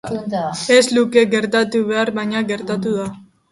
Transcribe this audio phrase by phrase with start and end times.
[0.75, 3.09] Ez luke gertatu beharko, baina gertatuko da.